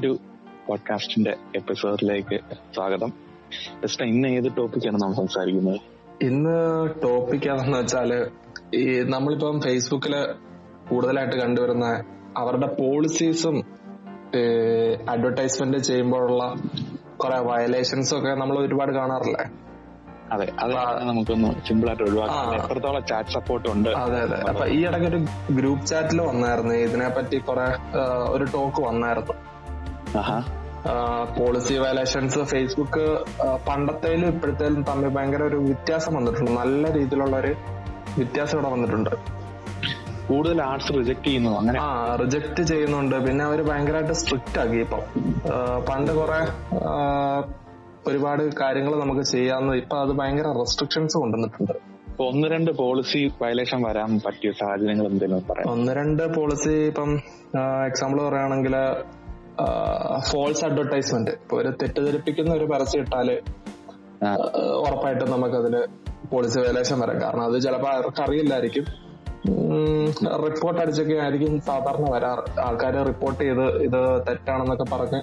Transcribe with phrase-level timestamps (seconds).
[0.00, 0.18] മറ്റൊരു
[0.66, 2.36] പോഡ്കാസ്റ്റിന്റെ എപ്പിസോഡിലേക്ക്
[2.74, 3.10] സ്വാഗതം.
[3.82, 5.80] ജസ്റ്റ് ഇന്ന് ഏത് ടോപ്പിക്കാണ് നമ്മൾ സംസാരിക്കുന്നത്?
[6.22, 6.54] ഇന്ന്
[7.02, 8.10] ടോപ്പിക് ആണെന്ന് വെച്ചാൽ
[8.74, 10.14] ഈ നമ്മളിപ്പം ഫേസ്ബുക്കിൽ
[10.90, 11.86] കൂടുതലായിട്ട് കണ്ടുവരുന്ന
[12.36, 13.56] അവരുടെ പോളിസീസും
[15.08, 16.44] അഡ്വർടൈസ്മെന്റ് ചെയ്യുമ്പോഴുള്ള
[17.16, 19.46] കുറെ വയലേഷൻസും ഒക്കെ നമ്മൾ ഒരുപാട് കാണാറില്ലേ?
[20.32, 20.72] അതെ അത്
[21.08, 22.64] നമുക്കൊന്ന് സിമ്പിൾ ആയിട്ട് ഒഴിവാക്കാം.
[22.64, 23.90] എത്രത്തോളം ചാറ്റ് സപ്പോർട്ട് ഉണ്ട്?
[24.06, 24.40] അതെ അതെ.
[24.50, 25.20] അപ്പൊ ഈ ഇടയ്ക്ക് ഒരു
[25.54, 26.74] ഗ്രൂപ്പ് ചാറ്റിൽ വന്നായിരുന്നു.
[26.74, 27.68] ഇതിനെപ്പറ്റി കുറെ
[28.30, 29.59] ഒരു ടോക്ക് വന്നായിരുന്നു.
[31.38, 33.04] പോളിസി വയലേഷൻസ് ഫേസ്ബുക്ക്
[33.68, 36.52] പണ്ടത്തേലും ഇപ്പോഴത്തേലും തമ്മിൽ ഭയങ്കര ഒരു വ്യത്യാസം വന്നിട്ടുണ്ട്.
[36.60, 37.52] നല്ല രീതിയിലുള്ള ഒരു
[38.18, 39.12] വ്യത്യാസം ഇവിടെ വന്നിട്ടുണ്ട്.
[40.28, 41.78] കൂടുതൽ ആർട്സ് റിജക്ട് ചെയ്യുന്നു അങ്ങനെ?
[41.86, 43.16] ആ റിജക്ട് ചെയ്യുന്നുണ്ട്.
[43.26, 45.02] പിന്നെ അവർ ഭയങ്കരമായിട്ട് സ്ട്രിക്റ്റ് ആക്കി ഇപ്പം.
[45.88, 46.40] പണ്ട് കുറെ
[48.10, 51.74] ഒരുപാട് കാര്യങ്ങൾ നമുക്ക് ചെയ്യാവുന്നത് ഇപ്പൊ അത് ഭയങ്കര റെസ്ട്രിക്ഷൻസ് കൊണ്ടുവന്നിട്ടുണ്ട്.
[52.28, 57.10] ഒന്ന് രണ്ട് പോളിസി വയലേഷൻ വരാൻ പറ്റിയ സാഹചര്യങ്ങൾ എന്തെങ്കിലും പറയാം ഒന്ന് രണ്ട് പോളിസി ഇപ്പം
[57.90, 58.74] എക്സാമ്പിൾ പറയുകയാണെങ്കിൽ
[60.28, 63.40] ഫോൾസ് അഡ്വർടൈസ്മെന്റ് ഇപ്പൊ ഒരു തെറ്റിദ്ധരിപ്പിക്കുന്ന ഒരു പരസ്യം ഇട്ടാൽ ഉറപ്പായിട്ടും
[64.22, 65.74] നമുക്ക് ഉറപ്പായിട്ടും നമുക്കതിൽ
[66.32, 67.18] പോളിസി വയലേഷൻ വരാം.
[67.24, 68.86] കാരണം അത് ചിലപ്പോൾ അവർക്ക് അറിയില്ലായിരിക്കും
[70.46, 72.42] റിപ്പോർട്ട് അടിച്ചൊക്കെ ആയിരിക്കും സാധാരണ വരാറ്.
[72.66, 75.20] ആൾക്കാർ റിപ്പോർട്ട് ചെയ്ത് ഇത് തെറ്റാണെന്നൊക്കെ പറഞ്ഞ്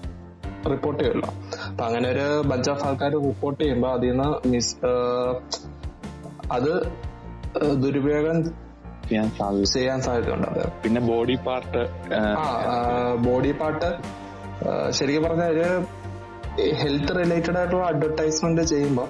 [0.73, 1.29] റിപ്പോർട്ട് ചെയ്യുമല്ലോ
[1.69, 4.73] അപ്പൊ അങ്ങനെ ഒരു ബഞ്ച് ഓഫ് ആൾക്കാർ റിപ്പോർട്ട് ചെയ്യുമ്പോൾ അതിൽ നിന്ന് മിസ്
[6.57, 6.71] അത്
[7.83, 8.37] ദുരുപയോഗം
[9.73, 10.63] ചെയ്യാൻ സാധ്യതയുണ്ട്.
[10.83, 11.83] പിന്നെ ബോഡി പാർട്ട്
[13.27, 13.89] ബോഡി പാർട്ട്
[14.91, 15.67] ശരിക്കും പറഞ്ഞാൽ ഒരു
[16.81, 19.07] ഹെൽത്ത് റിലേറ്റഡ് ആയിട്ടുള്ള അഡ്വർടൈസ്മെന്റ് ചെയ്യുമ്പോൾ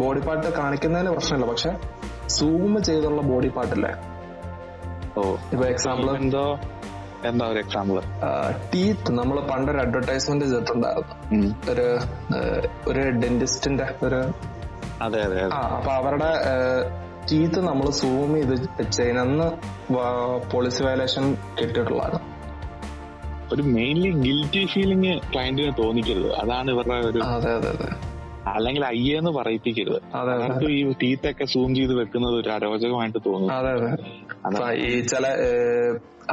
[0.00, 1.46] ബോഡി പാർട്ട് കാണിക്കുന്നതിന് പ്രശ്നമില്ല.
[1.50, 1.70] പക്ഷെ
[2.36, 3.92] സൂം ചെയ്തുള്ള ബോഡി പാർട്ടില്ലേ
[5.16, 5.22] ഓ.
[5.52, 6.44] ഇപ്പൊ എക്സാമ്പിൾ എന്തോ?
[7.24, 7.96] എന്താ ഒരു എക്സാമ്പിൾ
[8.72, 11.14] ടീത്ത് നമ്മൾ പണ്ടൊരു അഡ്വർടൈസ്മെന്റ് ചെയ്തിട്ടുണ്ടായിരുന്നു.
[11.70, 11.86] ഒരു
[12.88, 14.20] ഒരു ഡെന്റിസ്റ്റിന്റെ ഒരു
[15.06, 15.38] അതെ അതെ
[15.72, 16.30] അപ്പൊ അവരുടെ
[17.30, 18.54] ടീത്ത് നമ്മൾ സൂം ചെയ്ത്
[18.98, 19.48] ചെയ്യണമെന്ന്
[20.52, 21.24] പോളിസി വയലേഷൻ
[21.58, 22.18] കിട്ടിയിട്ടുള്ളതാണ്
[23.52, 26.28] ഒരു മെയിൻലി ഗിൽറ്റി ഫീലിംഗ് ക്ലയന്റിന് തോന്നിക്കരുത്.
[26.34, 27.20] അതാണ് ഇവരുടെ ഒരു
[28.46, 30.00] അല്ലെങ്കിൽ അയ്യെന്ന് പറയിപ്പിക്കരുത്.
[30.70, 35.26] ഈ ടീത്തൊക്കെ സൂം ചെയ്ത് വെക്കുന്നത് ഒരു അരോചകമായിട്ട് തോന്നുന്നു ഈ ചില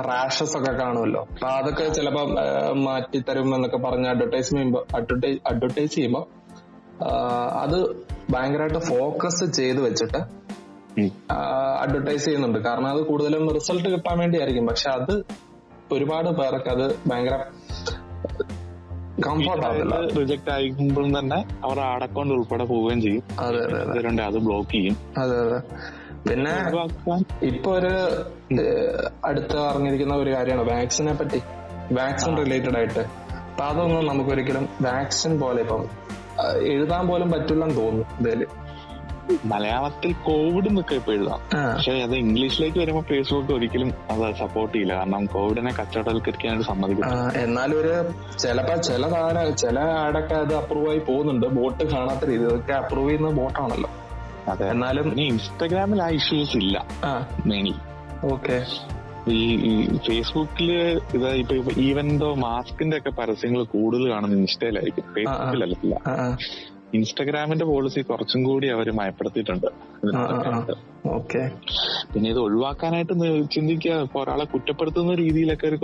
[0.09, 1.22] റാഷസ് ഒക്കെ കാണുമല്ലോ.
[1.31, 2.23] അപ്പൊ അതൊക്കെ ചിലപ്പോ
[2.85, 6.22] മാറ്റിത്തരും എന്നൊക്കെ പറഞ്ഞ് അഡ്വർടൈസ് ചെയ്യുമ്പോ അഡ്വർടൈസ് അഡ്വർടൈസ് ചെയ്യുമ്പോ
[7.63, 7.78] അത്
[8.34, 10.22] ഭയങ്കരമായിട്ട് ഫോക്കസ് ചെയ്ത് വെച്ചിട്ട്.
[11.84, 12.59] അഡ്വർടൈസ് ചെയ്യുന്നുണ്ട്.
[12.59, 14.68] കാരണം അത് കൂടുതലും റിസൾട്ട് കിട്ടാൻ വേണ്ടിയായിരിക്കും.
[14.68, 15.13] പക്ഷെ അത്
[15.92, 17.36] ഒരുപാട് പേർക്ക് അത് ഭയങ്കര
[19.26, 23.24] കംഫർട്ട് ആവത്തില്ല റിജക്ട് ആയിരിക്കുമ്പോഴും തന്നെ അവർ അടക്കൗണ്ട് ഉൾപ്പെടെ പോവുകയും ചെയ്യും.
[23.40, 24.38] അതെ അതെ അതെ.
[24.38, 24.98] ബ്ലോക്ക് ചെയ്യും.
[25.18, 25.60] അതെ അതെ.
[26.30, 26.52] പിന്നെ
[27.46, 27.94] ഇപ്പൊ ഒരു
[29.26, 31.42] അടുത്ത് അറിഞ്ഞിരിക്കുന്ന ഒരു കാര്യമാണ് വാക്സിനെ പറ്റി.
[31.94, 33.00] വാക്സിൻ റിലേറ്റഡ് ആയിട്ട്.
[33.40, 35.84] അപ്പൊ അതൊന്നും നമുക്ക് ഒരിക്കലും വാക്സിൻ പോലെ ഇപ്പം
[36.58, 38.46] എഴുതാൻ പോലും പറ്റില്ലെന്ന് തോന്നുന്നു ഇതിൽ.
[39.46, 41.40] മലയാളത്തിൽ കോവിഡ് എന്നൊക്കെ ഇപ്പൊ എഴുതാം.
[41.76, 44.94] പക്ഷെ അത് ഇംഗ്ലീഷിലേക്ക് വരുമ്പോൾ ഫേസ്ബുക്ക് ഒരിക്കലും അത് സപ്പോർട്ട് ചെയ്യില്ല.
[44.96, 47.06] കാരണം കോവിഡിനെ കച്ചവടവൽക്കരിക്കാനായിട്ട് സമ്മതിക്കും
[47.44, 47.94] എന്നാലും ഒരു
[48.38, 51.48] ചിലപ്പോ ചില സാധന ചില ആടൊക്കെ അത് അപ്രൂവ് ആയി പോകുന്നുണ്ട്.
[51.48, 53.90] ബോട്ട് കാണാത്ത രീതി ഇതൊക്കെ അപ്രൂവ് ചെയ്യുന്ന ബോട്ടാണല്ലോ.
[54.48, 54.66] അതെ.
[54.70, 56.86] എന്നാലും ഇൻസ്റ്റാഗ്രാമിൽ ഇൻസ്റ്റഗ്രാമിൽ ആ ഇഷ്യൂസ് ഇല്ല.
[57.46, 57.76] Mainly
[58.34, 58.58] okay.
[59.28, 60.72] ഈ ഫേസ്ബുക്കിൽ
[61.14, 65.96] ഇത് ഇപ്പൊ ഈവൻ ദോ മാസ്കിന്റെ ഒക്കെ പരസ്യങ്ങൾ കൂടുതൽ കാണുന്ന ഇൻസ്റ്റയിലായിരിക്കും ഫേസ്ബുക്കിലല്ല
[66.98, 69.68] ഇൻസ്റ്റഗ്രാമിന്റെ പോളിസി കുറച്ചും കൂടി അവർ മയപ്പെടുത്തിയിട്ടുണ്ട്.
[71.18, 71.42] ഓക്കെ.
[72.14, 73.14] പിന്നെ ഇത് ഒഴിവാക്കാനായിട്ട്
[73.56, 73.96] ചിന്തിക്കുക.
[74.06, 75.78] ഇപ്പൊ ഒരാളെ കുറ്റപ്പെടുത്തുന്ന രീതിയിലൊക്കെ ഒരു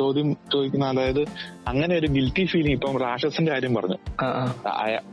[0.00, 1.22] ചോദ്യം ചോദിക്കുന്ന അതായത്
[1.68, 3.98] അങ്ങനെ ഒരു ഗിൽറ്റി ഫീലിംഗ് ഇപ്പം റാഷസിന്റെ കാര്യം പറഞ്ഞു.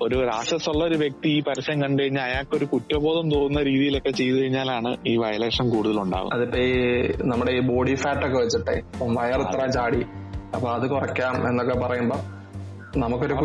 [0.05, 4.37] ഒരു റാഷസ് ഉള്ള ഒരു വ്യക്തി ഈ പരസ്യം കണ്ടു കഴിഞ്ഞാൽ അയാൾക്ക് ഒരു കുറ്റബോധം തോന്നുന്ന രീതിയിലൊക്കെ ചെയ്തു
[4.37, 6.73] കഴിഞ്ഞാലാണ് ഈ വയലേഷൻ കൂടുതൽ ഉണ്ടാവുക അതിപ്പോ ഈ
[7.31, 8.75] നമ്മുടെ ഈ ബോഡി ഫാറ്റ് ഒക്കെ വെച്ചിട്ടെ
[9.19, 10.01] വയർ ഇത്ര ചാടി
[10.55, 12.17] അപ്പൊ അത് കുറയ്ക്കാം എന്നൊക്കെ പറയുമ്പോ
[12.97, 13.35] നമുക്കൊരു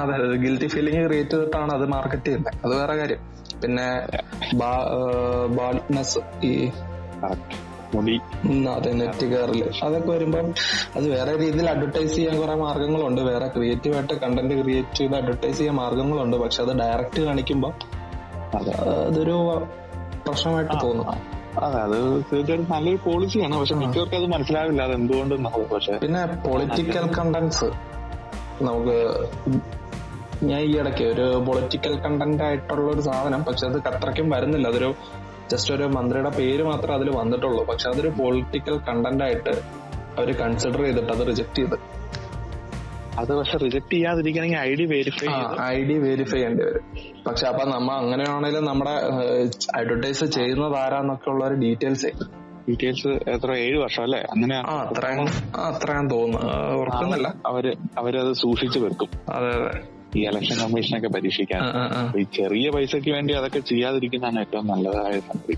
[0.00, 3.20] അവർക്കൊരു അതെ ഗിൽറ്റി ഫീലിംഗ് ക്രിയേറ്റ് ചെയ്തിട്ടാണ് അത് മാർക്കറ്റ് ചെയ്യുന്നത് അത് വേറെ കാര്യം.
[3.62, 3.88] പിന്നെ
[5.58, 6.20] ബാഡ്നെസ്
[6.50, 6.52] ഈ
[8.76, 10.46] അതെ നെറ്റ് കയറിൽ അതൊക്കെ വരുമ്പം
[10.96, 13.20] അത് വേറെ രീതിയിൽ അഡ്വർടൈസ് ചെയ്യാൻ കുറെ മാർഗങ്ങളുണ്ട്.
[13.30, 16.36] വേറെ ക്രിയേറ്റീവ് ആയിട്ട് കണ്ടന്റ് ക്രിയേറ്റ് ചെയ്ത് അഡ്വർടൈസ് ചെയ്യാൻ മാർഗങ്ങളുണ്ട്.
[16.44, 17.70] പക്ഷെ അത് ഡയറക്റ്റ് കാണിക്കുമ്പോ
[19.06, 19.36] അതൊരു
[20.26, 21.14] പ്രശ്നമായിട്ട് തോന്നുന്നു
[21.64, 21.98] അതെ അത്
[22.30, 27.68] തീർച്ചയായിട്ടും നല്ലൊരു പോളിസിയാണ് പക്ഷെ മിക്കവർക്കും അത് മനസ്സിലാവില്ല അത് എന്തുകൊണ്ടെന്നുള്ളത് പക്ഷെ പിന്നെ പൊളിറ്റിക്കൽ കണ്ടന്റ്സ്
[28.62, 28.96] നമുക്ക്
[30.42, 34.68] ഞാൻ ഈ ഇടയ്ക്ക് ഒരു പൊളിറ്റിക്കൽ കണ്ടന്റ് ആയിട്ടുള്ള ഒരു സാധനം പക്ഷെ അത് അത്രയ്ക്കും വരുന്നില്ല.
[34.68, 34.94] അതൊരു
[35.50, 37.64] ജസ്റ്റ് ഒരു മന്ത്രിയുടെ പേര് മാത്രം അതിൽ വന്നിട്ടുള്ളൂ.
[37.64, 39.62] പക്ഷെ അതൊരു പൊളിറ്റിക്കൽ കണ്ടന്റ് ആയിട്ട്
[40.18, 41.76] അവർ കൺസിഡർ ചെയ്തിട്ട് അത് റിജക്ട് ചെയ്ത്.
[43.18, 45.26] അത് പക്ഷെ reject ചെയ്യാതിരിക്കണമെങ്കിൽ I D verify
[45.62, 46.82] I D verify ചെയ്യേണ്ടി വരും.
[47.26, 48.90] പക്ഷെ അപ്പൊ നമ്മ അങ്ങനെയാണെങ്കിലും നമ്മുടെ
[49.74, 52.06] അഡ്വർടൈസ് ചെയ്യുന്നത് ആരാന്നൊക്കെ ഉള്ള ഒരു ഡീറ്റെയിൽസ്
[52.68, 53.54] ഡീറ്റെയിൽസ് എത്ര?
[53.54, 54.18] ഏഴ് വർഷം അല്ലേ?
[54.18, 56.52] അങ്ങനെ അത്രയും അത്രയും തോന്നുന്നു.
[56.80, 59.08] ഓർക്കുന്നില്ല അവർ അവരത് സൂക്ഷിച്ചു വെക്കും.
[59.28, 59.95] അതെ അതെ.
[60.14, 61.62] ഈ ഇലക്ഷൻ കമ്മീഷനൊക്കെ പരീക്ഷിക്കാൻ.
[62.20, 65.56] ഈ ചെറിയ പൈസക്ക് വേണ്ടി അതൊക്കെ ചെയ്യാതിരിക്കുന്നതാണ് ഏറ്റവും നല്ലതായ സംഗതി.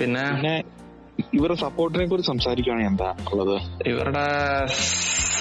[0.00, 0.54] പിന്നെ പിന്നെ
[1.38, 3.56] ഇവരുടെ സപ്പോർട്ടിനെ കുറിച്ച് സംസാരിക്കുകയാണെങ്കിൽ എന്താ ഉള്ളത്?
[3.90, 4.26] ഇവരുടെ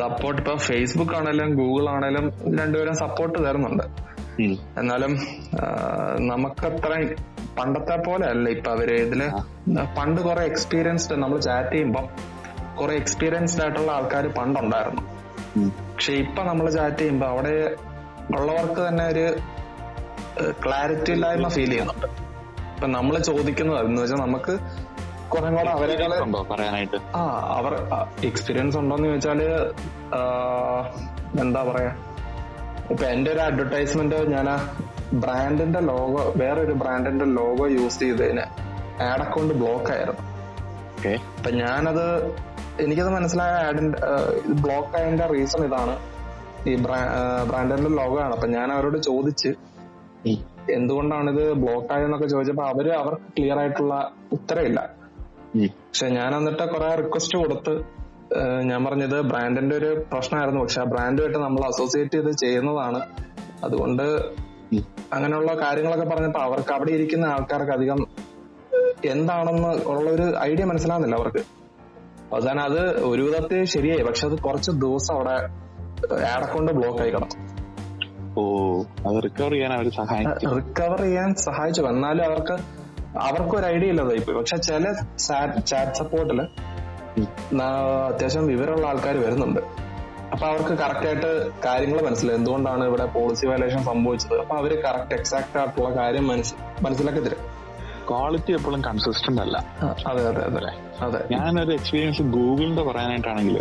[0.01, 2.25] സപ്പോർട്ട് ഇപ്പൊ ഫേസ്ബുക്ക് ആണെങ്കിലും ഗൂഗിൾ ആണെങ്കിലും
[2.59, 3.85] രണ്ടുപേരും സപ്പോർട്ട് തരുന്നുണ്ട്.
[4.81, 5.13] എന്നാലും
[6.31, 6.91] നമുക്കത്ര
[7.57, 9.21] പണ്ടത്തെ പോലെ അല്ല ഇപ്പൊ അവർ ഇതിൽ
[9.97, 12.01] പണ്ട് കുറെ എക്സ്പീരിയൻസ്ഡ് നമ്മൾ ചാറ്റ് ചെയ്യുമ്പോ
[12.79, 15.03] കുറെ എക്സ്പീരിയൻസ്ഡ് ആയിട്ടുള്ള ആൾക്കാർ പണ്ടുണ്ടായിരുന്നു.
[16.01, 17.51] പക്ഷെ ഇപ്പൊ നമ്മൾ ചാറ്റ് ചെയ്യുമ്പോ അവിടെ
[18.35, 19.25] ഉള്ളവർക്ക് തന്നെ ഒരു
[20.63, 22.07] ക്ലാരിറ്റി ഇല്ലായ്മ ഫീൽ ചെയ്യുന്നുണ്ട്.
[22.71, 24.53] ഇപ്പൊ നമ്മൾ ചോദിക്കുന്നത് എന്ന് വെച്ചാൽ നമുക്ക്
[25.33, 25.95] കുറെ കൂടെ അവരെ
[26.51, 26.99] പറയാനായിട്ട്?
[27.17, 27.21] ആ
[27.57, 27.73] അവർ
[28.29, 29.41] എക്സ്പീരിയൻസ് ഉണ്ടോന്ന് ചോദിച്ചാൽ
[31.43, 31.91] എന്താ പറയാ
[32.93, 34.49] ഇപ്പൊ എന്റെ ഒരു അഡ്വർടൈസ്മെന്റ് ഞാൻ
[35.25, 38.47] ബ്രാൻഡിന്റെ ലോഗോ വേറൊരു ബ്രാൻഡിന്റെ ലോഗോ യൂസ് ചെയ്തതിന്
[39.09, 40.23] ആഡ് അക്കൗണ്ട് ബ്ലോക്ക് ആയിരുന്നു.
[41.37, 42.05] അപ്പൊ ഞാനത്
[42.83, 43.99] എനിക്കത് മനസ്സിലായ ആഡിന്റെ
[44.63, 45.95] ബ്ലോക്ക് ആയതിന്റെ റീസൺ ഇതാണ്.
[46.69, 46.73] ഈ
[47.49, 49.51] ബ്രാൻഡിന്റെ ലോഗോ ആണ് അപ്പൊ ഞാൻ അവരോട് ചോദിച്ച്
[50.77, 53.93] എന്തുകൊണ്ടാണ് ഇത് ബ്ലോക്ക് ആയതെന്നൊക്കെ ചോദിച്ചപ്പോ അവർ അവർക്ക് ക്ലിയർ ആയിട്ടുള്ള
[54.35, 54.79] ഉത്തരവില്ല.
[55.87, 57.73] പക്ഷെ ഞാൻ എന്നിട്ട് കുറെ റിക്വസ്റ്റ് കൊടുത്ത്
[58.69, 60.59] ഞാൻ പറഞ്ഞത് ബ്രാൻഡിന്റെ ഒരു പ്രശ്നമായിരുന്നു.
[60.61, 63.01] പക്ഷെ ആ ബ്രാൻഡുമായിട്ട് നമ്മൾ അസോസിയേറ്റ് ചെയ്ത് ചെയ്യുന്നതാണ്.
[63.65, 64.05] അതുകൊണ്ട്
[65.15, 67.99] അങ്ങനെയുള്ള കാര്യങ്ങളൊക്കെ പറഞ്ഞപ്പോ അവർക്ക് അവിടെ ഇരിക്കുന്ന ആൾക്കാർക്ക് അധികം
[69.13, 71.43] എന്താണെന്ന് ഉള്ള ഒരു ഐഡിയ മനസ്സിലാവുന്നില്ല അവർക്ക്.
[72.33, 72.81] അവസാനം അത്
[73.11, 74.03] ഒരു വിധത്തിൽ ശരിയായി.
[74.09, 75.35] പക്ഷെ അത് കുറച്ച് ദിവസം അവിടെ
[76.33, 77.41] ആഡ് കൊണ്ട് ബ്ലോക്ക് ആയി കിടക്കും
[78.39, 78.43] ഓ
[79.07, 81.81] അത് റിക്കവർ ചെയ്യാൻ അവർ സഹായിച്ചു റിക്കവർ ചെയ്യാൻ സഹായിച്ചു.
[81.93, 82.55] എന്നാലും അവർക്ക്
[83.27, 84.35] അവർക്കും ഒരു ഐഡിയ ഇല്ലതായി പോയി.
[84.39, 84.85] പക്ഷെ ചില
[85.71, 86.39] ചാറ്റ് സപ്പോർട്ടിൽ
[88.11, 89.61] അത്യാവശ്യം വിവരമുള്ള ആൾക്കാർ വരുന്നുണ്ട്.
[90.33, 91.31] അപ്പൊ അവർക്ക് കറക്റ്റ് ആയിട്ട്
[91.65, 92.37] കാര്യങ്ങൾ മനസ്സിലായി.
[92.39, 94.35] എന്തുകൊണ്ടാണ് ഇവിടെ പോളിസി വയലേഷൻ സംഭവിച്ചത്?
[94.43, 96.25] അപ്പൊ അവർ കറക്റ്റ് എക്സാക്ട് ആയിട്ടുള്ള കാര്യം
[96.85, 97.41] മനസ്സിലാക്കി തരും.
[98.11, 99.57] ക്വാളിറ്റി എപ്പോഴും കൺസിസ്റ്റന്റ് അല്ല.
[100.11, 100.71] അതെ അതെ അതെ.
[101.01, 101.19] അതെ.
[101.31, 103.55] ഞാനൊരു എക്സ്പീരിയൻസ് ഗൂഗിളിന്റെ പറയാനായിട്ടാണെങ്കിൽ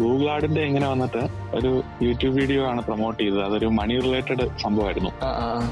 [0.00, 1.22] ഗൂഗിൾ ആഡിന്റെ ഇങ്ങനെ വന്നിട്ട്
[1.54, 1.70] ഒരു
[2.02, 3.42] യൂട്യൂബ് വീഡിയോ ആണ് പ്രൊമോട്ട് ചെയ്തത്.
[3.44, 5.12] അതൊരു മണി റിലേറ്റഡ് സംഭവമായിരുന്നു.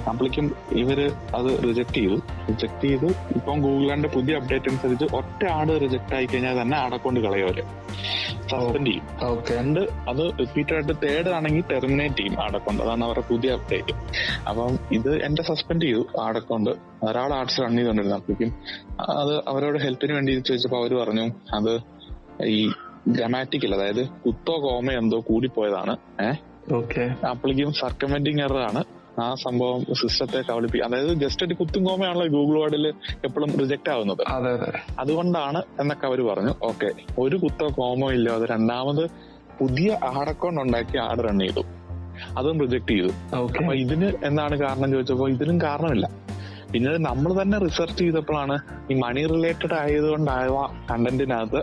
[0.09, 1.01] അപ്പോഴേക്കും ഇവർ
[1.37, 2.19] അത് റിജക്ട് ചെയ്തു.
[2.49, 3.07] റിജക്ട് ചെയ്തു.
[3.37, 7.47] ഇപ്പം ഗൂഗിൾ ആഡിന്റെ പുതിയ അപ്ഡേറ്റ് അനുസരിച്ച് ഒറ്റ ആഡ് റിജക്ട് ആയി കഴിഞ്ഞാൽ തന്നെ ആടെ കൊണ്ട് കളയും
[7.47, 7.61] അവർ.
[8.51, 9.05] സസ്പെൻഡ് ചെയ്യും.
[9.23, 13.95] ഓക്കെ രണ്ട് അത് റിപ്പീറ്റ് ആയിട്ട് തേർഡ് ആണെങ്കിൽ ടെർമിനേറ്റ് ചെയ്യും ആഡ് അക്കൗണ്ട് അതാണ് അവരുടെ പുതിയ അപ്ഡേറ്റ്
[14.49, 16.71] അപ്പം ഇത് എന്റെ സസ്പെൻഡ് ചെയ്തു ആഡ് അക്കൗണ്ട്
[17.03, 17.77] ഒരാൾ ആർട്സ് റൺ
[18.21, 18.53] ചെയ്തോണ്ടിരുന്നു അപ്പോഴേക്കും
[19.19, 21.81] അത് അവരോട് ഹെൽപ്പിന് വേണ്ടി ചോദിച്ചപ്പോൾ അവർ പറഞ്ഞു അത്
[22.47, 22.71] ഈ
[23.09, 25.97] ഗ്രാമാറ്റിക്കൽ അതായത് കുത്തോ കോമ എന്തോ കൂടിപ്പോയതാണ്.
[26.21, 28.85] ഏഹ് അപ്പോഴേക്കും സർക്കമെന്റിങ് എറർ ആണ്.
[29.21, 32.89] ആ സംഭവം സിസ്റ്റത്തെ കവളിപ്പി അതായത് ജസ്റ്റ് ഒരു കുത്തും കോമയാണല്ലോ ഗൂഗിൾ വാർഡിൽ
[33.25, 34.23] എപ്പോഴും റിജക്ട് ആവുന്നത്.
[34.29, 34.79] അതെ അതെ.
[34.99, 39.11] അതുകൊണ്ടാണ് എന്നൊക്കെ അവർ പറഞ്ഞു ഓക്കെ ഒരു കുത്തോ കോമോ ഇല്ല അത് രണ്ടാമത്
[39.61, 41.63] പുതിയ ആഡ് അക്കൗണ്ട് ഉണ്ടാക്കി ആഡ് റൺ ചെയ്തു.
[42.39, 43.09] അതും റിജക്ട് ചെയ്തു.
[43.35, 46.11] അപ്പൊ ഇതിന് എന്താണ് കാരണം ചോദിച്ചപ്പോ ഇതിനും കാരണമില്ല.
[46.73, 48.57] പിന്നീട് നമ്മൾ തന്നെ റിസർച്ച് ചെയ്തപ്പോഴാണ്
[48.91, 50.47] ഈ മണി റിലേറ്റഡ് ആയതുകൊണ്ടായ
[50.91, 51.63] കണ്ടന്റിനകത്ത്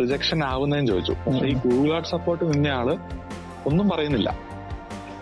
[0.00, 1.14] റിജക്ഷൻ ആവുന്നതെന്ന് ചോദിച്ചു.
[1.26, 2.88] പക്ഷെ ഈ ഗൂഗിൾ ആർട്ട് സപ്പോർട്ട് നിന്ന ആൾ
[3.68, 4.30] ഒന്നും പറയുന്നില്ല.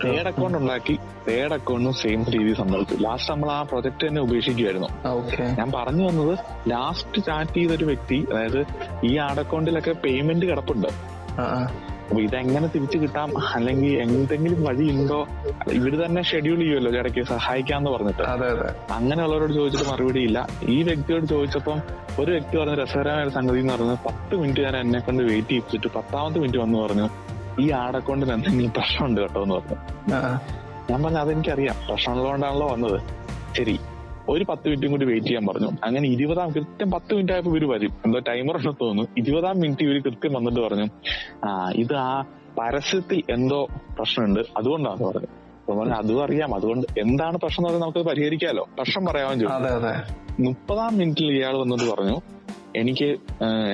[0.03, 0.94] തേർഡ് അക്കൗണ്ട് ഉണ്ടാക്കി
[1.27, 2.94] തേർഡ് അക്കൗണ്ടും സെയിം രീതി സംഭവിച്ചു.
[3.05, 4.89] ലാസ്റ്റ് നമ്മൾ ആ പ്രൊജക്ട് തന്നെ ഉപേക്ഷിക്കുമായിരുന്നു
[5.59, 6.35] ഞാൻ പറഞ്ഞു വന്നത്
[6.71, 8.61] ലാസ്റ്റ് ചാറ്റ് ചെയ്ത ഒരു വ്യക്തി അതായത്
[9.09, 10.89] ഈ ആഡ് അക്കൗണ്ടിലൊക്കെ പേയ്മെന്റ് കിടപ്പുണ്ട്.
[12.09, 13.55] അപ്പൊ ഇതെങ്ങനെ തിരിച്ചു കിട്ടാം?
[13.55, 15.27] അല്ലെങ്കിൽ എന്തെങ്കിലും വഴി ഉണ്ടോ
[15.73, 18.23] ഇവർ തന്നെ ഷെഡ്യൂൾ ചെയ്യുമല്ലോ ഇടയ്ക്ക് സഹായിക്കാന്ന് പറഞ്ഞിട്ട്.
[18.23, 18.95] അതെ അതെ.
[18.95, 20.49] അങ്ങനെയുള്ളവരോട് ചോദിച്ചിട്ട് മറുപടി ഇല്ല.
[20.69, 21.81] ഈ വ്യക്തിയോട് ചോദിച്ചപ്പം
[22.21, 25.87] ഒരു വ്യക്തി പറഞ്ഞ രസകരമായ ഒരു സംഗതി എന്ന് പറഞ്ഞത് പത്ത് മിനിറ്റ് ഞാൻ എന്നെ കൊണ്ട് വെയിറ്റ് ചെയ്യിച്ചിട്ട്
[25.87, 27.09] പത്താമത്തെ മിനിറ്റ് വന്ന് പറഞ്ഞു
[27.61, 29.77] ഈ ആടെ കൊണ്ട് എന്തെങ്കിലും പ്രശ്നമുണ്ട് കേട്ടോ എന്ന് പറഞ്ഞു.
[30.91, 31.77] ഞാൻ പറഞ്ഞു അതെനിക്കറിയാം.
[31.89, 33.01] പ്രശ്നമുള്ളതുകൊണ്ടാണല്ലോ വന്നത്.
[33.57, 33.79] ശരി.
[34.34, 35.70] ഒരു പത്ത് മിനിറ്റും കൂടി വെയിറ്റ് ചെയ്യാൻ പറഞ്ഞു.
[35.84, 37.93] അങ്ങനെ ഇരുപതാം കൃത്യം പത്ത് മിനിറ്റ് ആയപ്പോൾ ഇവർ വരും.
[38.06, 39.05] എന്തോ ടൈമർ ഒന്നും തോന്നുന്നു.
[39.19, 40.86] ഇരുപതാം മിനിറ്റ് ഇവർ കൃത്യം വന്നിട്ട് പറഞ്ഞു
[41.46, 42.12] ആ ഇത് ആ
[42.58, 43.60] പരസ്യത്തിൽ എന്തോ
[43.98, 44.41] പ്രശ്നമുണ്ട്.
[44.56, 45.31] അതുകൊണ്ടാണ് പറഞ്ഞു
[45.98, 46.51] അതും അറിയാം.
[46.55, 52.17] അതുകൊണ്ട് എന്താണ് പ്രശ്നം എന്ന് പറഞ്ഞാൽ നമുക്ക് പരിഹരിക്കാമല്ലോ പ്രശ്നം പറയാമോ ചോദിച്ചു മുപ്പതാം മിനിറ്റിൽ ഇയാൾ വന്നിട്ട് പറഞ്ഞു
[52.81, 53.08] എനിക്ക്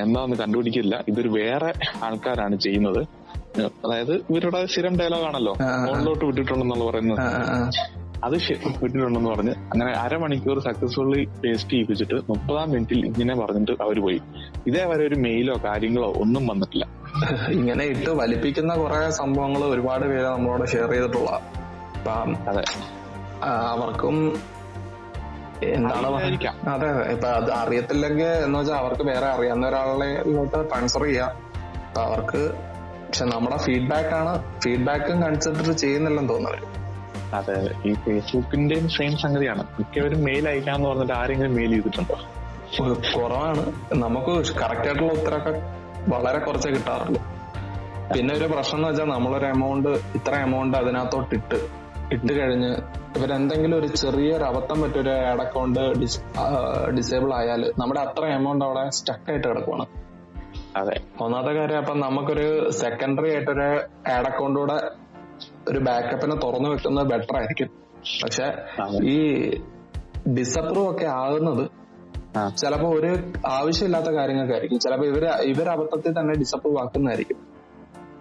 [0.03, 0.95] എന്താന്ന് കണ്ടുപിടിക്കില്ല.
[1.09, 1.71] ഇതൊരു വേറെ
[2.05, 3.01] ആൾക്കാരാണ് ചെയ്യുന്നത്.
[3.85, 5.53] അതായത് ഇവരുടെ സ്ഥിരം ഡയലോഗ് ആണല്ലോ.
[5.87, 7.21] മുകളിലോട്ട് വിട്ടിട്ടുണ്ടെന്നുള്ള പറയുന്നത്.
[8.25, 8.35] അത്
[8.83, 14.21] വീട്ടിലുണ്ടെന്ന് പറഞ്ഞ് അങ്ങനെ അരമണിക്കൂർ സക്സസ്ഫുള്ളി ടേസ്റ്റ് ചെയ്യിപ്പിച്ചിട്ട് മുപ്പതാം മിനിറ്റിൽ ഇങ്ങനെ പറഞ്ഞിട്ട് അവർ പോയി.
[14.67, 16.85] ഇതേ വരെ ഒരു മെയിലോ കാര്യങ്ങളോ ഒന്നും വന്നിട്ടില്ല.
[17.51, 21.31] ഇങ്ങനെ ഇട്ട് വലിപ്പിക്കുന്ന കുറെ സംഭവങ്ങൾ ഒരുപാട് പേര് നമ്മളോട് ഷെയർ ചെയ്തിട്ടുള്ള
[22.49, 22.65] അതെ.
[23.73, 24.17] അവർക്കും
[25.63, 26.07] എന്താണ്?
[26.73, 27.13] അതെ അതെ.
[27.13, 31.31] ഇപ്പൊ അത് അറിയത്തില്ലെങ്കിൽ എന്ന് വെച്ചാൽ അവർക്ക് വേറെ അറിയാവുന്ന ഒരാളെ ഇങ്ങോട്ട് ട്രാൻസ്ഫർ ചെയ്യാം.
[31.87, 32.43] അപ്പൊ അവർക്ക്
[33.07, 34.33] പക്ഷെ നമ്മുടെ ഫീഡ്ബാക്ക് ആണ്.
[34.65, 36.78] ഫീഡ്ബാക്കും കൺസിഡർ ചെയ്യുന്നില്ലെന്ന് തോന്നുന്നത്
[37.35, 39.63] അതെ ഈ ഫേസ്ബുക്കിന്റെയും സെയിം സംഗതിയാണ്.
[39.63, 42.15] മിക്കവരും മെയിൽ അയക്കാന്ന് പറഞ്ഞിട്ട് ആരെങ്കിലും മെയിൽ ചെയ്തിട്ടുണ്ടോ?
[43.17, 43.73] കുറവാണ്.
[43.93, 45.63] നമുക്ക് കറക്റ്റ് ആയിട്ടുള്ള ഉത്തരമൊക്കെ
[46.09, 47.21] വളരെ കുറച്ചേ കിട്ടാറുള്ളൂ.
[48.15, 52.77] പിന്നെ ഒരു പ്രശ്നം എന്ന് വെച്ചാൽ നമ്മളൊരു എമൗണ്ട് ഇത്ര എമൗണ്ട് അതിനകത്തോട്ട് ഇട്ട് ഇട്ട് കഴിഞ്ഞ്
[53.17, 55.81] ഇവരെന്തെങ്കിലും ഒരു ചെറിയൊരു അബദ്ധം പറ്റൊരു ആഡ് അക്കൗണ്ട്
[56.97, 59.87] ഡിസേബിൾ ആയാൽ നമ്മുടെ അത്ര എമൗണ്ട് അവിടെ സ്റ്റക്ക് ആയിട്ട് കിടക്കുവാണ്.
[60.77, 61.01] അതെ.
[61.21, 63.63] ഒന്നാമത്തെ കാര്യം അപ്പൊ നമുക്കൊരു സെക്കൻഡറി ആയിട്ടൊരു
[64.11, 65.08] ആഡ് അക്കൗണ്ട് കൂടെ
[65.69, 67.71] ഒരു ബാക്കപ്പിനെ തുറന്നു വെക്കുന്നത് ബെറ്റർ ആയിരിക്കും.
[68.23, 68.47] പക്ഷെ
[69.05, 69.51] ഈ
[70.37, 71.71] ഡിസപ്രൂവ് ഒക്കെ ആകുന്നത്
[72.57, 73.11] ചിലപ്പോ ഒരു
[73.47, 74.79] ആവശ്യമില്ലാത്ത കാര്യങ്ങൾക്കായിരിക്കും.
[74.79, 77.37] ചിലപ്പോ ഇവർ ഇവർ അബദ്ധത്തിൽ തന്നെ ഡിസപ്രൂവ് ആക്കുന്നതായിരിക്കും.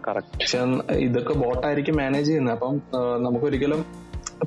[0.08, 0.60] പക്ഷെ
[0.94, 2.54] ഇതൊക്കെ ബോട്ടായിരിക്കും മാനേജ് ചെയ്യുന്നത്.
[2.54, 2.82] അപ്പം
[3.24, 3.86] നമുക്കൊരിക്കലും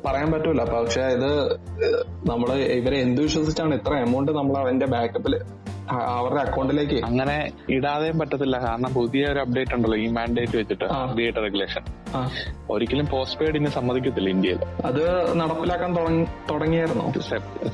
[0.07, 0.64] പറയാൻ പറ്റൂല.
[0.64, 1.54] പക്ഷെ ഇത്
[2.30, 5.35] നമ്മൾ ഇവരെ എന്ത് വിശ്വസിച്ചാണ് ഇത്ര എമൗണ്ട് നമ്മൾ അവന്റെ ബാക്കപ്പിൽ
[5.90, 6.99] അവരുടെ അക്കൗണ്ടിലേക്ക്.
[7.04, 8.59] അങ്ങനെ ഇടാതെയും പറ്റത്തില്ല.
[8.59, 11.14] കാരണം പുതിയ ഒരു അപ്ഡേറ്റ് ഉണ്ടല്ലോ ഈ മാൻഡേറ്റ് വെച്ചിട്ട് ആ.
[11.44, 11.82] റെഗുലേഷൻ
[12.70, 14.61] ഒരിക്കലും പോസ്റ്റ് പെയ്ഡ് ഇനി സമ്മതിക്കത്തില്ല ഇന്ത്യയിൽ.
[14.85, 15.02] അത്
[15.40, 15.90] നടപ്പിലാക്കാൻ
[16.50, 17.04] തുടങ്ങിയായിരുന്നു.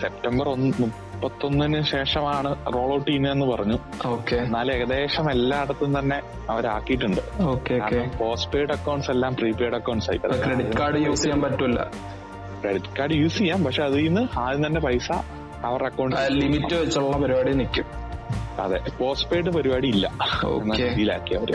[0.00, 3.78] സെപ്റ്റംബർ ഒന്ന് മുപ്പത്തൊന്നിന് ശേഷമാണ് റോൾ ഔട്ട് ചെയ്യുന്നതെന്ന് പറഞ്ഞു.
[4.06, 4.37] ഓക്കെ.
[4.37, 7.20] എന്നാൽ ഏകദേശം എല്ലായിടത്തും തന്നെ അവരാക്കിയിട്ടുണ്ട്.
[8.18, 10.18] പോസ്റ്റ് പെയ്ഡ് അക്കൗണ്ട്സ് എല്ലാം പ്രീപെയ്ഡ് അക്കൗണ്ട്സ് ആയി.
[10.18, 11.80] ക്രെഡിറ്റ് കാർഡ് യൂസ് ചെയ്യാൻ പറ്റില്ല
[12.61, 15.08] ക്രെഡിറ്റ് കാർഡ് യൂസ് ചെയ്യാം പക്ഷെ അതിൽ നിന്ന് ആദ്യം തന്നെ പൈസ
[15.64, 17.87] അവരുടെ അക്കൗണ്ട് ലിമിറ്റ് വെച്ചുള്ള പരിപാടി നിൽക്കും.
[18.60, 18.78] അതെ.
[18.98, 20.06] പോസ്റ്റ് പെയ്ഡ് പരിപാടി ഇല്ല.
[20.75, 21.52] രീതിയിലാക്കി അവർ.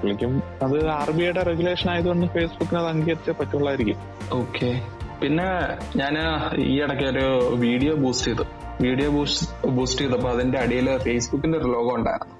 [0.00, 3.98] പുള്ളിക്കും അത് ആർ ബി ഐയുടെ റെഗുലേഷൻ ആയതുകൊണ്ട് ഫേസ്ബുക്കിന് അത് അംഗീകരിച്ചേ പറ്റുള്ളായിരിക്കും.
[4.32, 4.82] ഓക്കെ
[5.20, 5.48] പിന്നെ
[5.96, 6.14] ഞാൻ
[6.58, 8.44] ഈ ഇടയ്ക്ക് ഒരു വീഡിയോ ബൂസ്റ്റ് ചെയ്തു.
[8.80, 12.36] വീഡിയോ ബൂസ്റ്റ് ബൂസ്റ്റ് ചെയ്തപ്പോ അതിന്റെ അടിയിൽ ഫേസ്ബുക്കിന്റെ ഒരു ലോഗോ ഉണ്ടായിരുന്നു.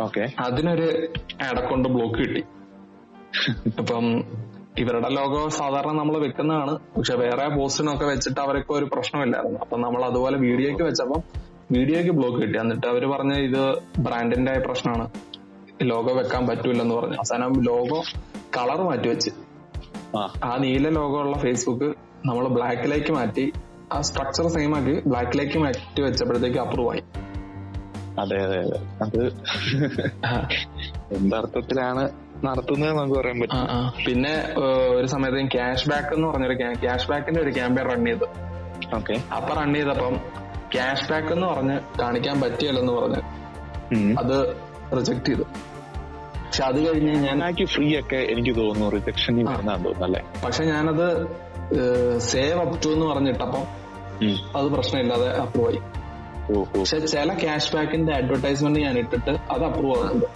[0.00, 0.86] ഓക്കെ അതിനൊരു
[1.42, 2.42] ആഡ് അക്കൗണ്ട് ബ്ലോക്ക് കിട്ടി.
[3.66, 4.04] ഇപ്പം
[4.78, 6.74] ഇവരുടെ ലോഗോ സാധാരണ നമ്മൾ വെക്കുന്നതാണ്.
[6.96, 9.58] പക്ഷെ വേറെ പോസ്റ്റിനൊക്കെ വെച്ചിട്ട് അവർക്ക് ഒരു പ്രശ്നമില്ലായിരുന്നു.
[9.60, 11.22] അപ്പൊ നമ്മൾ അതുപോലെ വീഡിയോക്ക് വെച്ചപ്പം
[11.74, 12.56] വീഡിയോക്ക് ബ്ലോക്ക് കിട്ടി.
[12.62, 13.62] എന്നിട്ട് അവർ പറഞ്ഞ ഇത്
[14.06, 15.06] ബ്രാൻഡിന്റെ പ്രശ്നമാണ്
[15.90, 17.16] ലോഗോ വെക്കാൻ പറ്റൂലെന്ന് പറഞ്ഞു.
[17.22, 17.98] അവസാനം ലോഗോ
[18.56, 19.30] കളർ മാറ്റി വെച്ച്
[20.48, 21.88] ആ നീല ലോഗോ ഉള്ള ഫേസ്ബുക്ക്
[22.28, 23.44] നമ്മൾ ബ്ലാക്കിലേക്ക് മാറ്റി
[23.94, 27.02] ആ സ്ട്രക്ചർ സെയിം ആക്കി ബ്ലാക്കിലേക്ക് മാറ്റി വെച്ചപ്പോഴത്തേക്ക് അപ്രൂവ് ആയി.
[28.22, 28.78] അതെ അതെ അതെ.
[29.04, 29.20] അത്
[31.18, 32.02] എന്തർത്ഥത്തിലാണ്
[32.46, 33.62] നടത്തുന്നത് നമുക്ക് പറയാൻ പറ്റും.
[34.06, 34.32] പിന്നെ
[34.96, 38.26] ഒരു സമയത്ത് ക്യാഷ് ബാക്ക് എന്ന് പറഞ്ഞൊരു ക്യാഷ് ബാക്കിന്റെ ഒരു ക്യാമ്പയിൻ റൺ ചെയ്തു.
[38.98, 39.14] ഓക്കെ.
[39.36, 40.16] അപ്പൊ റൺ ചെയ്തപ്പം
[40.74, 43.20] ക്യാഷ് ബാക്ക് എന്ന് പറഞ്ഞ് കാണിക്കാൻ പറ്റിയല്ലെന്ന് പറഞ്ഞ്
[44.18, 44.36] അത്
[44.96, 45.44] റിജക്ട് ചെയ്തു.
[46.46, 48.88] പക്ഷെ അത് കഴിഞ്ഞ് ഞാൻ ഫ്രീ ഒക്കെ എനിക്ക് തോന്നുന്നു.
[48.96, 51.06] റിജക്ഷൻ തോന്നുന്നല്ലേ പക്ഷെ ഞാനത്
[52.18, 53.64] സേവ് അപ് ടു എന്ന് പറഞ്ഞിട്ടപ്പം
[54.56, 55.80] അത് പ്രശ്നമില്ലാതെ അപ്രൂവ് ആയി.
[56.80, 60.26] പക്ഷെ ചില ക്യാഷ് ബാക്കിന്റെ അഡ്വർടൈസ്മെന്റ് ഞാൻ ഇട്ടിട്ട് അത് അപ്രൂവ് ആകുന്നുണ്ട്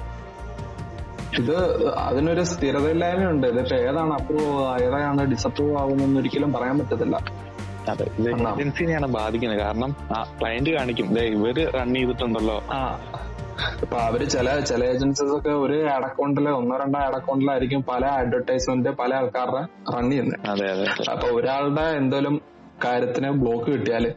[1.41, 1.57] ഇത്
[1.97, 3.47] അതിനൊരു സ്ഥിരതയില്ലായ്മയുണ്ട്.
[3.47, 7.17] ഇതിപ്പോ ഏതാണ് അപ്രൂവ് ഏതാണ് ഡിസപ്രൂവ് ആകുന്നതെന്ന് ഒരിക്കലും പറയാൻ പറ്റത്തില്ല.
[7.89, 8.07] അതെ?
[8.29, 9.61] ഏജൻസിനെയാണ് ബാധിക്കുന്നത്.
[9.61, 11.19] കാരണം ആ ക്ലയന്റ് കാണിക്കും.
[11.19, 12.63] ഇവർ റൺ ചെയ്തിട്ടുണ്ടല്ലോ.
[12.71, 13.01] ആ.
[13.83, 18.89] ഇപ്പൊ അവർ ചില ചില ഏജൻസീസ് ഒക്കെ ഒരു ആഡ് അക്കൗണ്ടിൽ ഒന്നോ രണ്ടോ ആഡ് അക്കൗണ്ടിലായിരിക്കും പല അഡ്വർടൈസ്മെന്റ്
[18.89, 21.11] പല ആൾക്കാരുടെ റൺ ചെയ്യുന്നത് അതെ അതെ.
[21.11, 22.43] അപ്പൊ ഒരാളുടെ എന്തെങ്കിലും
[22.85, 24.15] കാര്യത്തിന് ബ്ലോക്ക് കിട്ടിയാൽ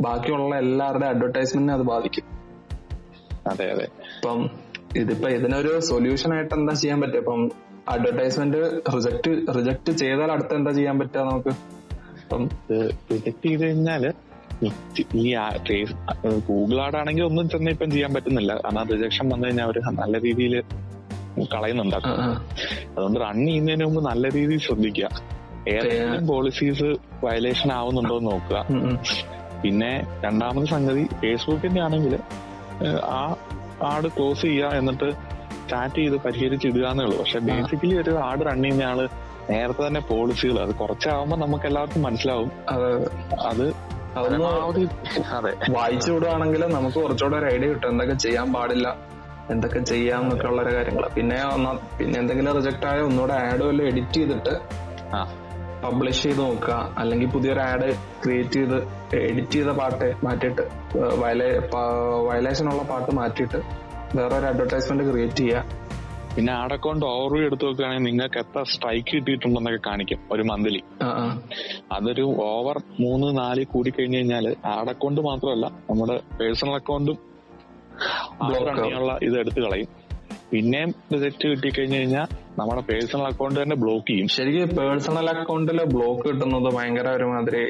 [0.00, 2.24] ബാക്കിയുള്ള എല്ലാവരുടെ അഡ്വർടൈസ്മെന്റിനെ അത് ബാധിക്കും.
[3.50, 3.84] അതെ അതെ.
[3.84, 4.50] ഇപ്പം
[4.96, 7.16] ഇതിപ്പോ ഇതിനൊരു സൊല്യൂഷൻ ആയിട്ട് എന്താ ചെയ്യാൻ പറ്റുക?
[7.16, 7.50] ഇപ്പം
[7.88, 11.48] അഡ്വർടൈസ്മെന്റ് റിജക്ട് റിജക്ട് ചെയ്താൽ അടുത്ത് എന്താ ചെയ്യാൻ പറ്റുക നമുക്ക്?
[12.24, 12.42] ഇപ്പം
[13.12, 14.04] റിജക്ട് ചെയ്ത് കഴിഞ്ഞാൽ
[14.64, 14.68] ഈ
[16.48, 18.52] ഗൂഗിൾ ആഡ് ആണെങ്കിൽ ഒന്നും തന്നെ ഇപ്പം ചെയ്യാൻ പറ്റുന്നില്ല.
[18.64, 20.54] കാരണം റിജക്ഷൻ വന്നു കഴിഞ്ഞാൽ അവർ നല്ല രീതിയിൽ
[21.52, 22.18] കളയുന്നുണ്ടാക്കും.
[22.94, 25.08] അതുകൊണ്ട് റൺ ചെയ്യുന്നതിന് മുമ്പ് നല്ല രീതിയിൽ ശ്രദ്ധിക്കുക.
[25.72, 26.88] ഏതെങ്കിലും പോളിസീസ്
[27.24, 28.58] വയലേഷൻ ആവുന്നുണ്ടോ എന്ന് നോക്കുക.
[29.62, 29.92] പിന്നെ
[30.24, 32.14] രണ്ടാമത് സംഗതി ഫേസ്ബുക്കിന്റെ ആണെങ്കിൽ
[33.18, 33.20] ആ
[33.92, 35.08] ആഡ് ക്ലോസ് ചെയ്യുക എന്നിട്ട്
[35.70, 37.18] ചാറ്റ് ചെയ്ത് പരിഹരിച്ചിടുക എന്നേ ഉള്ളൂ.
[37.22, 39.00] പക്ഷെ ബേസിക്കലി ഒരു ആഡ് റൺ ചെയ്യുന്ന ആൾ
[39.50, 42.50] നേരത്തെ തന്നെ പോളിസികൾ അത് കുറച്ചാവുമ്പോൾ നമുക്ക് എല്ലാവർക്കും മനസ്സിലാവും.
[42.68, 42.90] അത്
[43.46, 43.66] അത്.
[45.70, 47.88] വായിച്ചു വിടുവാണെങ്കിൽ നമുക്ക് കുറച്ചുകൂടെ ഒരു ഐഡിയ കിട്ടും.
[47.88, 48.88] എന്തൊക്കെ ചെയ്യാൻ പാടില്ല
[49.50, 54.14] എന്തൊക്കെ ചെയ്യാം എന്നൊക്കെ ഉള്ള കാര്യങ്ങൾ പിന്നെ ഒന്നാ പിന്നെ എന്തെങ്കിലും റിജക്ട് ആയ ഒന്നുകൂടെ ആഡ് വല്ല എഡിറ്റ്
[54.14, 54.54] ചെയ്തിട്ട്
[55.84, 56.94] പബ്ലിഷ് ചെയ്ത് നോക്കുക.
[56.98, 57.88] അല്ലെങ്കിൽ പുതിയൊരു ആഡ്
[58.22, 58.76] ക്രിയേറ്റ് ചെയ്ത്
[59.16, 60.62] എഡിറ്റ് ചെയ്ത പാട്ട് മാറ്റിയിട്ട്
[62.28, 63.60] വയലേഷൻ ഉള്ള പാട്ട് മാറ്റിയിട്ട്
[64.16, 65.64] വേറൊരു അഡ്വർടൈസ്മെന്റ് ക്രിയേറ്റ് ചെയ്യുക.
[66.36, 70.80] പിന്നെ ആഡ് അക്കൗണ്ട് ഓവർവ്യൂ എടുത്തു നോക്കുകയാണെങ്കിൽ നിങ്ങൾക്ക് എത്ര സ്ട്രൈക്ക് കിട്ടിയിട്ടുണ്ടെന്നൊക്കെ കാണിക്കും ഒരു മന്ത്ലി.
[71.96, 77.18] അതൊരു ഓവർ മൂന്ന് നാല് കൂടി കഴിഞ്ഞു കഴിഞ്ഞാൽ ആഡ് അക്കൗണ്ട് മാത്രമല്ല നമ്മുടെ പേഴ്സണൽ അക്കൗണ്ടും
[79.26, 79.90] ഇത് എടുത്തു കളയും.
[80.50, 82.26] പിന്നെയും റിജക്ട് കിട്ടിക്കഴിഞ്ഞു കഴിഞ്ഞാൽ
[82.58, 84.28] നമ്മുടെ പേഴ്സണൽ അക്കൗണ്ട് തന്നെ ബ്ലോക്ക് ചെയ്യും.
[84.36, 87.64] ശരിക്കും പേഴ്സണൽ അക്കൗണ്ടിൽ ബ്ലോക്ക് കിട്ടുന്നത് ഭയങ്കര ഒരുമാതിരി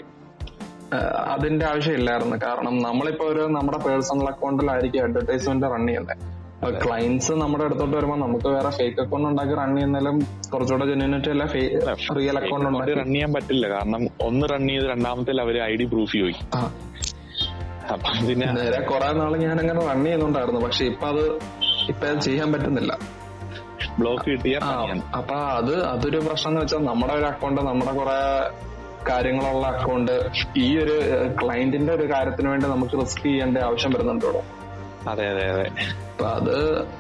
[1.35, 2.37] അതിന്റെ അതിന്റെ ആവശ്യമില്ലായിരുന്നു.
[2.47, 6.17] കാരണം നമ്മളിപ്പോ ഒരു നമ്മുടെ പേഴ്സണൽ അക്കൗണ്ടിലായിരിക്കും അഡ്വർടൈസ്മെന്റ് റൺ ചെയ്യുന്നത്
[6.85, 10.17] ക്ലയൻസ് നമ്മുടെ അടുത്തോട്ട് വരുമ്പോൾ നമുക്ക് വേറെ ഫേക്ക് അക്കൗണ്ട് ഉണ്ടാക്കി റൺ ചെയ്യുന്നതിലും
[10.53, 11.45] കുറച്ചുകൂടെ ജെന്യൂനിറ്റി അല്ല
[12.19, 12.95] റിയൽ അക്കൗണ്ട് ഉണ്ടാക്കി.
[13.01, 13.67] റൺ ചെയ്യാൻ പറ്റില്ല.
[13.75, 16.49] കാരണം ഒന്ന് റൺ ചെയ്ത് രണ്ടാമത്തെ അവർ ഐ ഡി പ്രൂഫ് ചോദിക്കും
[17.95, 20.61] അപ്പൊ പിന്നെ നേരെ കുറെ നാൾ ഞാൻ അങ്ങനെ റൺ ചെയ്യുന്നുണ്ടായിരുന്നു.
[20.67, 21.25] പക്ഷെ ഇപ്പൊ അത്
[21.93, 22.93] ഇപ്പൊ ചെയ്യാൻ പറ്റുന്നില്ല.
[23.99, 24.59] ബ്ലോക്ക് കിട്ടിയ
[25.19, 28.19] അപ്പൊ അത് അതൊരു പ്രശ്നം എന്ന് വെച്ചാൽ നമ്മുടെ ഒരു അക്കൗണ്ട് നമ്മുടെ കുറെ
[29.11, 30.13] കാര്യങ്ങളുള്ള അക്കൗണ്ട്
[30.57, 30.95] ഈ ഒരു
[31.41, 34.27] ക്ലയന്റിന്റെ ഒരു കാര്യത്തിന് വേണ്ടി നമുക്ക് റിസ്ക് ചെയ്യേണ്ട ആവശ്യം വരുന്നുണ്ട്
[35.11, 35.65] അതെ അതെ അതെ.
[36.09, 36.55] അപ്പൊ അത്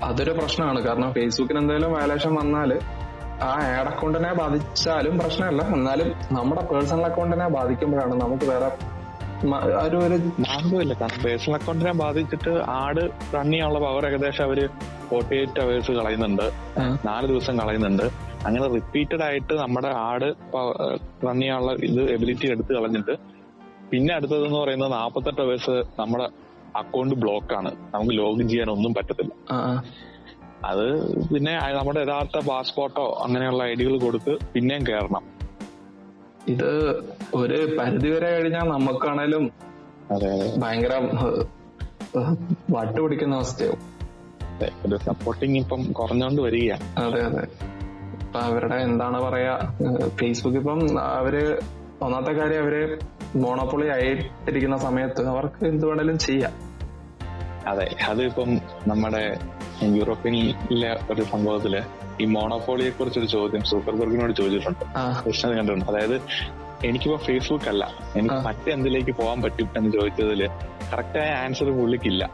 [0.08, 0.80] അതൊരു പ്രശ്നമാണ്.
[0.86, 2.70] കാരണം ഫേസ്ബുക്കിന് എന്തെങ്കിലും വയലേഷൻ വന്നാൽ
[3.44, 5.62] ആ ആഡ് അക്കൗണ്ടിനെ ബാധിച്ചാലും പ്രശ്നമല്ല.
[5.76, 8.68] എന്നാലും നമ്മുടെ പേഴ്സണൽ അക്കൗണ്ടിനെ ബാധിക്കുമ്പോഴാണ് നമുക്ക് വേറെ
[9.84, 13.02] ഒരു ഒരു മാർഗമില്ല കാരണം പേഴ്സണൽ അക്കൗണ്ടിനെ ബാധിച്ചിട്ട് ആഡ്
[13.34, 14.58] റൺ ചെയ്യാനുള്ള പവർ ഏകദേശം അവർ
[15.08, 16.46] ഫോർട്ടി എയ്റ്റ് അവേഴ്സ് കളയുന്നുണ്ട്
[17.04, 18.06] നാല് ദിവസം കളയുന്നുണ്ട്.
[18.46, 20.28] അങ്ങനെ റിപ്പീറ്റഡ് ആയിട്ട് നമ്മുടെ ആഡ്
[21.26, 23.14] റൺ ചെയ്യാനുള്ള ഇത് എബിലിറ്റി എടുത്ത് കളഞ്ഞിട്ട്
[23.90, 26.26] പിന്നെ അടുത്തതെന്ന് പറയുന്നത് നാൽപ്പത്തെട്ട് അവേഴ്സ് നമ്മുടെ
[26.80, 27.70] അക്കൗണ്ട് ബ്ലോക്ക് ആണ്.
[27.94, 29.32] നമുക്ക് ലോഗിൻ ചെയ്യാൻ ഒന്നും പറ്റത്തില്ല.
[30.70, 30.86] അത്
[31.32, 35.24] പിന്നെ നമ്മുടെ യഥാർത്ഥ പാസ്പോർട്ടോ അങ്ങനെയുള്ള ഐഡികൾ കൊടുത്ത് പിന്നെയും കയറണം
[36.52, 36.70] ഇത്
[37.40, 39.44] ഒരു പരിധി വരെ കഴിഞ്ഞാൽ നമുക്കാണേലും
[40.62, 40.94] ഭയങ്കര
[42.76, 43.80] വട്ട് പിടിക്കുന്ന അവസ്ഥയാവും.
[44.86, 46.86] ഒരു സപ്പോർട്ടിങ് ഇപ്പം കുറഞ്ഞോണ്ട് വരികയാണ്.
[47.04, 47.44] അതെ അതെ.
[48.18, 49.54] ഇപ്പൊ അവരുടെ എന്താണ് പറയാ
[50.20, 50.80] ഫേസ്ബുക്ക് ഇപ്പം
[51.18, 51.34] അവർ
[52.04, 52.74] ഒന്നാമത്തെ കാര്യം അവർ
[53.36, 56.52] മോണോപ്പൊളി ആയിട്ടിരിക്കുന്ന സമയത്ത് അവർക്ക് എന്ത് വേണേലും ചെയ്യാം.
[57.66, 58.50] അതെ അതിപ്പം
[58.86, 59.38] നമ്മുടെ
[59.82, 61.74] യൂറോപ്യനിലെ ഒരു സംഭവത്തിൽ
[62.20, 64.84] ഈ മോണോപോളിയെ കുറിച്ചൊരു ചോദ്യം സൂപ്പർബർഗിനോട് ചോദിച്ചിട്ടുണ്ട്.
[65.38, 65.84] കണ്ടിട്ടുണ്ട്.
[65.90, 66.16] അതായത്
[66.86, 67.84] എനിക്കിപ്പോ ഫേസ്ബുക്ക് അല്ല
[68.16, 68.34] എനിക്ക്.
[68.34, 70.42] മറ്റെന്തിലേക്ക് പോകാൻ പറ്റും എന്ന് ചോദിച്ചതിൽ
[70.92, 72.24] കറക്റ്റായ ആൻസർ പുള്ളിക്കില്ല.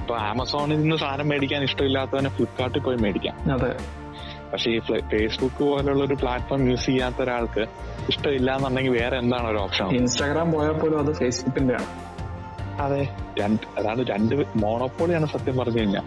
[0.00, 3.36] ഇപ്പൊ ആമസോണിൽ നിന്ന് സാധനം മേടിക്കാൻ ഇഷ്ടമില്ലാത്തവനെ ഫ്ലിപ്കാർട്ടിൽ പോയി മേടിക്കാം.
[4.52, 7.66] പക്ഷെ ഈ ഫേസ്ബുക്ക് പോലുള്ള ഒരു പ്ലാറ്റ്ഫോം യൂസ് ചെയ്യാത്ത ഒരാൾക്ക്
[8.08, 11.86] ഇഷ്ടമില്ല എന്നുണ്ടെങ്കിൽ വേറെ എന്താണ് ഒരു ഓപ്ഷൻ ഇൻസ്റ്റാഗ്രാം പോയാൽ പോലും അത് ഫേസ്ബുക്കിന്റെ ആണ്.
[12.82, 13.08] അതെ.
[13.40, 16.04] രണ്ട് അതാണ് രണ്ട് മോണോപോളിയാണ് സത്യം പറഞ്ഞു കഴിഞ്ഞാൽ.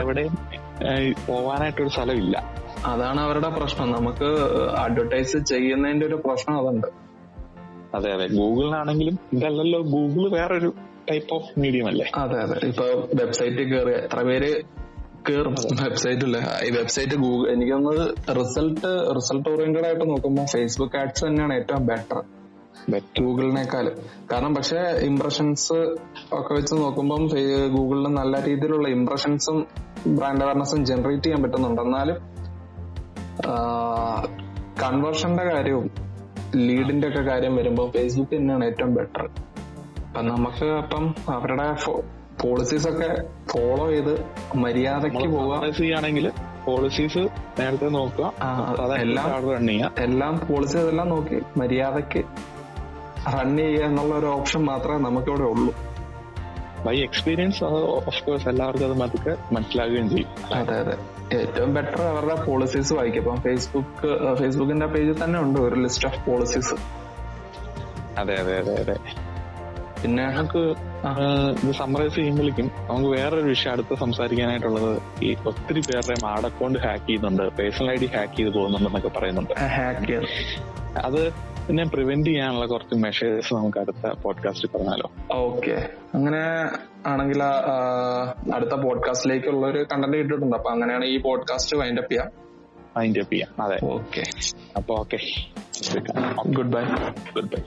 [0.00, 0.34] എവിടെയും
[1.28, 2.36] പോവാനായിട്ടൊരു സ്ഥലമില്ല.
[2.86, 3.92] അതാണ് അവരുടെ പ്രശ്നം.
[3.92, 4.28] നമുക്ക്
[4.78, 6.86] അഡ്വർടൈസ് ചെയ്യുന്നതിന്റെ ഒരു പ്രശ്നം അതുണ്ട്.
[7.94, 8.26] അതെ അതെ.
[8.26, 9.80] ഗൂഗിളിനാണെങ്കിലും ഇതല്ലല്ലോ.
[9.82, 10.74] ഗൂഗിൾ വേറൊരു
[11.10, 12.10] ടൈപ്പ് ഓഫ് മീഡിയം അല്ലേ?
[12.14, 12.66] അതെ അതെ.
[12.66, 14.62] ഇപ്പൊ വെബ്സൈറ്റിൽ കയറി എത്ര പേര്
[15.28, 15.54] കേറും.
[15.82, 16.34] വെബ്സൈറ്റിൽ
[16.66, 17.76] ഈ വെബ്സൈറ്റ് ഗൂഗിൾ എനിക്ക്
[18.40, 22.20] റിസൾട്ട് റിസൾട്ട് ഓറിയന്റഡ് ആയിട്ട് നോക്കുമ്പോൾ ഫേസ്ബുക്ക് ആഡ്സ് തന്നെയാണ് ഏറ്റവും ബെറ്റർ
[22.92, 23.86] ബെറ്റർ ഗൂഗിളിനേക്കാൾ
[24.32, 25.78] കാരണം പക്ഷെ ഇംപ്രഷൻസ്
[26.32, 27.22] ഒക്കെ വെച്ച് നോക്കുമ്പോൾ
[27.74, 29.58] ഗൂഗിളിന് നല്ല രീതിയിലുള്ള ഇംപ്രഷൻസും
[30.18, 31.82] ബ്രാൻഡ് അവയർനെസ്സും ജനറേറ്റ് ചെയ്യാൻ പറ്റുന്നുണ്ട്.
[31.82, 32.18] എന്നാലും
[34.82, 35.88] കൺവേർഷന്റെ കാര്യവും
[36.66, 39.24] ലീഡിന്റെ ഒക്കെ കാര്യം വരുമ്പോൾ ഫേസ്ബുക്ക് തന്നെയാണ് ഏറ്റവും ബെറ്റർ
[40.06, 41.66] അപ്പൊ നമുക്ക് അപ്പം അവരുടെ
[42.42, 43.08] പോളിസീസ് ഒക്കെ
[43.52, 44.14] ഫോളോ ചെയ്ത്
[44.64, 46.26] മര്യാദയ്ക്ക് പോവുക ചെയ്യുകയാണെങ്കിൽ
[46.66, 47.22] പോളിസീസ്
[47.58, 48.26] നേരത്തെ നോക്കുക.
[49.04, 49.90] എല്ലാം റൺ ചെയ്യുക.
[50.06, 52.22] എല്ലാം പോളിസീസ് എല്ലാം നോക്കി മര്യാദയ്ക്ക്
[53.34, 55.72] റൺ ചെയ്യുക എന്നുള്ള ഒരു ഓപ്ഷൻ മാത്രമേ നമുക്കിവിടെ ഉള്ളൂ.
[56.84, 57.62] ബൈ എക്സ്പീരിയൻസ്
[58.08, 60.30] ഓഫ് കോഴ്സ് എല്ലാവർക്കും അത് മതൊക്കെ മനസ്സിലാകുകയും ചെയ്യും.
[60.58, 60.94] അതെ അതെ.
[61.38, 64.08] ഏറ്റവും ബെറ്റർ അവരുടെ പോളിസീസ് വായിക്കും അപ്പം ഫേസ്ബുക്ക്
[64.40, 66.76] ഫേസ്ബുക്കിന്റെ പേജിൽ തന്നെ ഉണ്ട് ഒരു ലിസ്റ്റ് ഓഫ് പോളിസീസ്
[68.20, 68.96] അതെ അതെ അതെ അതെ.
[70.02, 70.74] പിന്നെ നമുക്ക്.
[71.64, 77.42] ഇത് സമ്മറൈസ് ചെയ്യുമ്പോഴേക്കും നമുക്ക് വേറൊരു വിഷയം അടുത്ത് സംസാരിക്കാനായിട്ടുള്ളത് ഈ ഒത്തിരി പേരുടെ മാഡ് അക്കൗണ്ട് ഹാക്ക് ചെയ്യുന്നുണ്ട്.
[77.42, 79.54] പേഴ്സണൽ ഐ ഡി ഹാക്ക് ചെയ്ത് പോകുന്നുണ്ടെന്നൊക്കെ പറയുന്നുണ്ട്.
[80.98, 81.32] അത്
[81.66, 85.10] പിന്നെ പ്രിവെന്റ് ചെയ്യാനുള്ള കുറച്ച് മെഷേഴ്സ് നമുക്ക് അടുത്ത പോഡ്കാസ്റ്റിൽ പറഞ്ഞാലോ.
[85.32, 85.88] ഓക്കെ.
[86.14, 86.42] അങ്ങനെ
[87.06, 87.42] ആണെങ്കിൽ
[88.54, 92.26] അടുത്ത പോഡ്കാസ്റ്റിലേക്കുള്ള ഒരു കണ്ടന്റ് ഇട്ടിട്ടുണ്ട് അപ്പൊ അങ്ങനെയാണ് ഈ പോഡ്കാസ്റ്റ് വൈൻഡ് അപ്പ് ചെയ്യാം.
[93.20, 93.62] അപ്പ് ചെയ്യാം.
[93.62, 93.78] അതെ.
[93.84, 94.24] ഓക്കെ.
[94.76, 95.18] അപ്പൊ okay
[96.46, 96.82] good bye
[97.34, 97.62] good bye